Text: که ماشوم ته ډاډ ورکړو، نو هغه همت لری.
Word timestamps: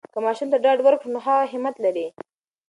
که 0.13 0.19
ماشوم 0.25 0.47
ته 0.51 0.57
ډاډ 0.63 0.79
ورکړو، 0.83 1.13
نو 1.13 1.19
هغه 1.27 1.45
همت 1.53 1.75
لری. 1.85 2.07